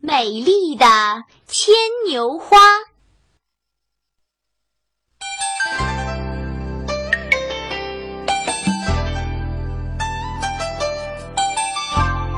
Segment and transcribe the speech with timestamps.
[0.00, 0.86] 美丽的
[1.48, 1.74] 牵
[2.06, 2.56] 牛花。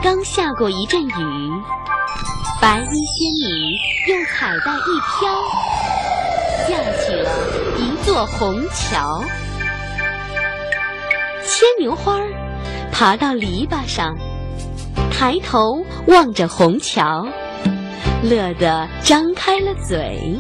[0.03, 1.12] 刚下过一阵雨，
[2.62, 3.77] 白衣仙女
[4.08, 5.31] 用彩带一飘，
[6.67, 7.31] 架起了
[7.77, 9.22] 一座虹桥。
[11.45, 12.19] 牵牛花
[12.90, 14.17] 爬到篱笆上，
[15.13, 17.29] 抬头望着虹桥，
[18.23, 20.38] 乐得张开了嘴。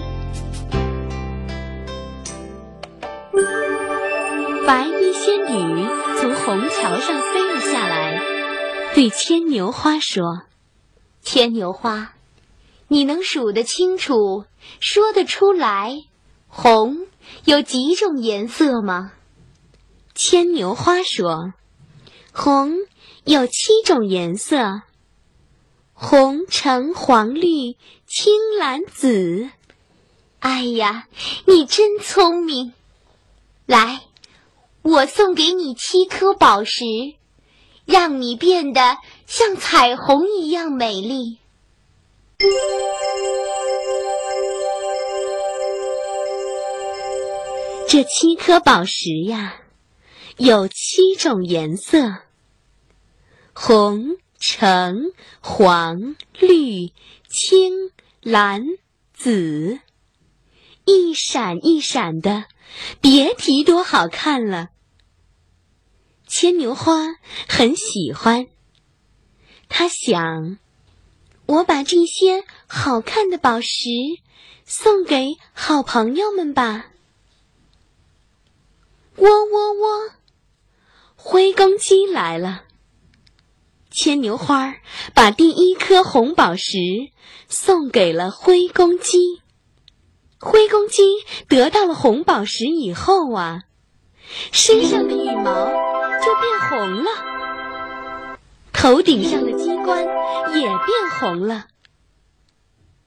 [4.66, 5.86] 白衣仙女
[6.18, 8.20] 从虹桥上飞了下来，
[8.94, 10.42] 对牵牛花说
[11.22, 12.12] ：“牵牛花，
[12.88, 14.44] 你能数得清楚、
[14.78, 16.04] 说得出来，
[16.48, 17.06] 红
[17.46, 19.12] 有几种颜色吗？”
[20.14, 21.54] 牵牛花说
[22.30, 22.74] ：“红
[23.24, 24.82] 有七种颜色，
[26.02, 29.50] 红、橙、黄、绿、青、蓝、紫。
[30.38, 31.08] 哎呀，
[31.44, 32.72] 你真聪明！
[33.66, 34.00] 来，
[34.80, 36.86] 我送给你七颗宝石，
[37.84, 41.36] 让你变得像彩虹一样美丽。”
[47.86, 49.56] 这七颗宝石呀。
[50.38, 52.14] 有七种颜色：
[53.52, 56.92] 红、橙、黄、绿、
[57.28, 58.64] 青、蓝、
[59.12, 59.80] 紫，
[60.86, 62.46] 一闪一闪的，
[63.02, 64.70] 别提多好看了。
[66.26, 68.46] 牵牛花很喜欢，
[69.68, 70.56] 他想：
[71.44, 73.90] 我把这些好看的宝石
[74.64, 76.86] 送给好朋友们吧。
[79.16, 80.12] 喔喔喔！
[81.14, 82.64] 灰公鸡来了，
[83.90, 84.76] 牵牛花
[85.14, 86.78] 把第一颗红宝石
[87.48, 89.40] 送给了灰公鸡。
[90.38, 91.02] 灰公鸡
[91.48, 93.64] 得到了红宝石以后啊，
[94.52, 95.66] 身上的羽毛
[96.22, 97.10] 就变红了，
[98.72, 100.02] 头顶上的鸡冠
[100.54, 101.66] 也变红了。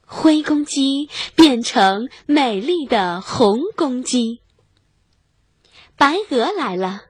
[0.05, 4.41] 灰公鸡变成美丽的红公鸡。
[5.97, 7.05] 白鹅来了。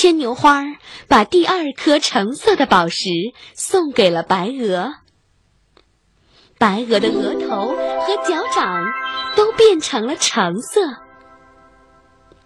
[0.00, 0.62] 牵牛花
[1.08, 3.08] 把第二颗橙色的宝石
[3.56, 4.94] 送给了白鹅。
[6.56, 8.86] 白鹅的额头和脚掌
[9.34, 10.82] 都变成了橙色，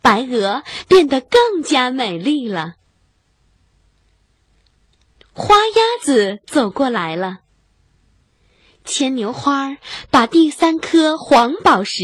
[0.00, 2.76] 白鹅变得更加美丽了。
[5.34, 7.40] 花鸭子走过来了。
[8.82, 9.76] 牵牛花
[10.10, 12.02] 把第三颗黄宝石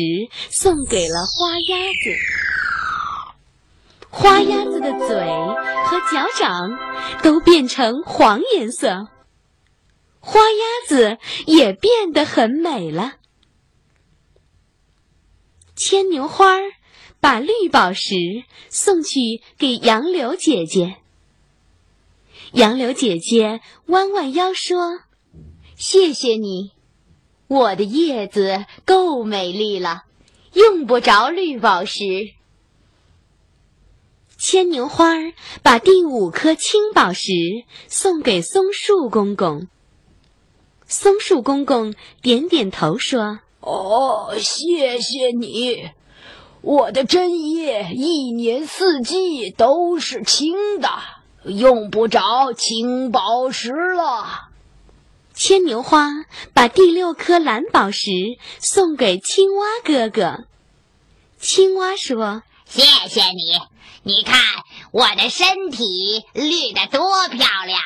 [0.50, 2.57] 送给了花鸭子。
[4.18, 5.16] 花鸭子的嘴
[5.86, 6.76] 和脚掌
[7.22, 9.08] 都变成黄颜色，
[10.18, 13.14] 花鸭子也变得很美了。
[15.76, 16.56] 牵牛花
[17.20, 18.16] 把绿宝石
[18.68, 20.96] 送去给杨柳姐姐，
[22.50, 24.98] 杨柳姐姐弯弯腰说
[25.78, 26.72] ：“谢谢你，
[27.46, 30.02] 我的叶子够美丽了，
[30.54, 32.34] 用不着绿宝石。”
[34.38, 35.16] 牵牛花
[35.64, 37.32] 把第五颗青宝石
[37.88, 39.66] 送给松树公公。
[40.86, 45.90] 松树公公点点头说：“哦，谢谢你，
[46.60, 50.88] 我的针叶一年四季都是青的，
[51.42, 54.50] 用不着青宝石了。”
[55.34, 56.10] 牵牛花
[56.54, 58.10] 把第六颗蓝宝石
[58.60, 60.44] 送给青蛙哥哥。
[61.38, 63.58] 青蛙说：“谢谢你。”
[64.04, 64.40] 你看
[64.92, 67.80] 我的身体绿得多漂亮，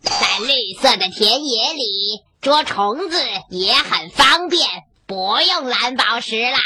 [0.00, 3.16] 在绿色的田野里捉虫子
[3.48, 4.68] 也很方便，
[5.06, 6.58] 不用蓝宝石啦。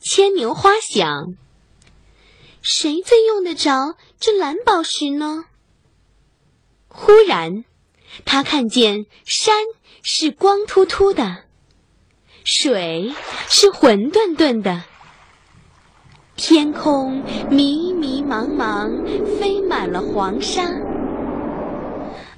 [0.00, 1.36] 牵牛花想：
[2.62, 5.44] 谁最用得着这蓝宝石呢？
[6.88, 7.64] 忽然，
[8.24, 9.54] 他看见山
[10.02, 11.44] 是光秃秃的，
[12.42, 13.14] 水
[13.48, 14.86] 是浑沌沌的。
[16.50, 19.06] 天空迷迷茫茫，
[19.38, 20.64] 飞满了黄沙。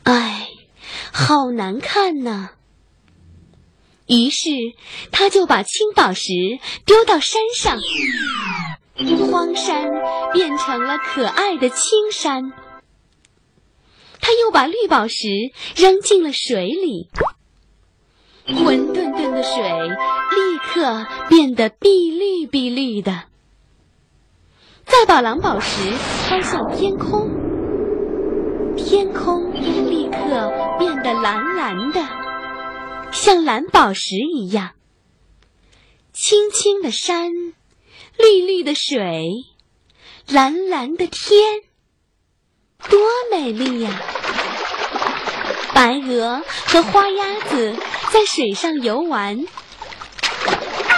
[0.02, 0.48] 唉，
[1.10, 2.50] 好难看呐！
[4.06, 4.50] 于是
[5.12, 6.28] 他就把青宝石
[6.84, 7.78] 丢到山上，
[9.30, 9.88] 荒山
[10.34, 12.52] 变成了可爱的青山。
[14.20, 15.26] 他又把绿宝石
[15.74, 17.08] 扔进了水里，
[18.44, 23.31] 浑沌沌的水立刻变得碧绿碧绿的。
[24.84, 25.93] 再把蓝宝石
[26.29, 27.31] 抛向天空，
[28.76, 32.06] 天空立刻变得蓝蓝的。
[33.12, 34.70] 像蓝宝石一样。
[36.12, 37.32] 青青的山，
[38.19, 39.44] 绿绿的水，
[40.29, 41.62] 蓝蓝的天，
[42.88, 43.00] 多
[43.31, 43.90] 美丽呀！
[45.75, 47.75] 白鹅和花鸭子
[48.12, 49.46] 在水上游玩，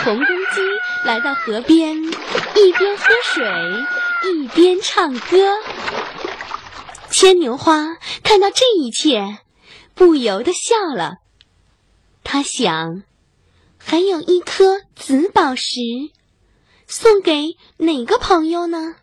[0.04, 0.18] 红
[1.04, 3.44] 来到河边，一边喝水
[4.32, 5.58] 一边唱歌。
[7.10, 9.38] 牵牛花看到这一切，
[9.94, 11.18] 不由得笑了。
[12.24, 13.02] 他想，
[13.78, 15.78] 还有一颗紫宝石，
[16.86, 18.96] 送给哪个朋友呢？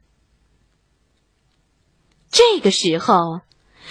[2.31, 3.41] 这个时候，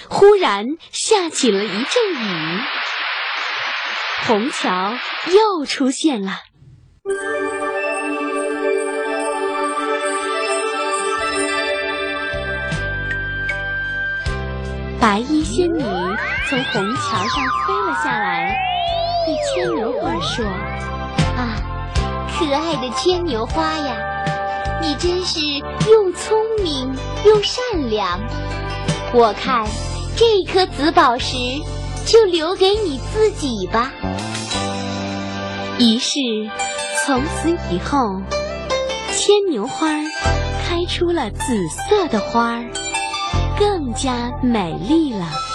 [0.08, 2.60] 忽然下起了一阵雨，
[4.26, 4.98] 红桥
[5.28, 6.40] 又出现了。
[15.00, 15.82] 白衣仙女
[16.48, 18.54] 从虹桥上飞了下来，
[19.24, 20.44] 对牵牛花说
[21.38, 21.56] ：“啊，
[22.38, 23.96] 可爱的牵牛花呀，
[24.82, 25.40] 你真是
[25.90, 26.94] 又聪明
[27.24, 28.20] 又善良。
[29.14, 29.66] 我看
[30.16, 31.36] 这颗紫宝石
[32.04, 33.90] 就留给你自己吧。”
[35.80, 36.18] 于是，
[37.06, 38.20] 从此以后，
[39.12, 39.88] 牵牛花
[40.68, 42.64] 开出了紫色的花儿。
[43.60, 45.49] 更加美丽了。